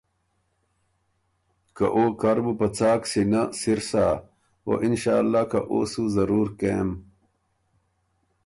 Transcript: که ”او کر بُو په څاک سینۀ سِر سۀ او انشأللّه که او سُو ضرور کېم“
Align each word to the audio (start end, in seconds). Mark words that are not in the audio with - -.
که 1.75 1.85
”او 1.95 2.03
کر 2.21 2.37
بُو 2.43 2.51
په 2.59 2.67
څاک 2.77 3.01
سینۀ 3.11 3.41
سِر 3.59 3.79
سۀ 3.89 4.05
او 4.65 4.73
انشأللّه 4.85 5.43
که 5.51 5.59
او 5.71 5.77
سُو 5.91 6.03
ضرور 6.15 6.47
کېم“ 6.59 6.89